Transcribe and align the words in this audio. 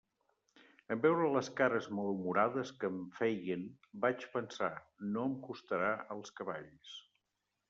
En 0.93 1.01
veure 1.03 1.27
les 1.35 1.49
cares 1.59 1.89
malhumorades 1.97 2.71
que 2.83 2.89
em 2.93 2.97
feien, 3.19 3.67
vaig 4.07 4.27
pensar: 4.39 4.71
no 5.15 5.29
em 5.33 5.37
costarà 5.49 5.93
els 6.19 6.35
cavalls. 6.43 6.99